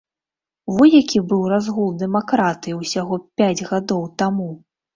Во 0.77 0.87
які 0.99 1.21
быў 1.33 1.43
разгул 1.51 1.93
дэмакратыі 2.05 2.79
ўсяго 2.81 3.23
пяць 3.43 3.53
гадоў 3.69 4.05
таму! 4.23 4.53